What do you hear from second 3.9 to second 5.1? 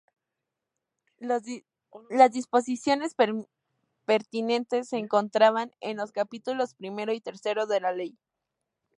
pertinentes se